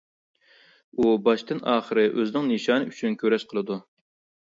ئۇ 1.01 1.11
باشتىن-ئاخىر 1.27 2.01
ئۆزىنىڭ 2.07 2.51
نىشانى 2.57 2.91
ئۈچۈن 2.93 3.23
كۈرەش 3.25 3.51
قىلىدۇ. 3.55 3.83